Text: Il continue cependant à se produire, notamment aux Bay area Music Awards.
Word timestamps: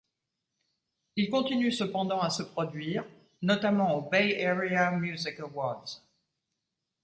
Il 1.15 1.29
continue 1.29 1.71
cependant 1.71 2.21
à 2.21 2.31
se 2.31 2.41
produire, 2.41 3.05
notamment 3.43 3.95
aux 3.95 4.09
Bay 4.09 4.43
area 4.43 4.89
Music 4.89 5.39
Awards. 5.39 5.85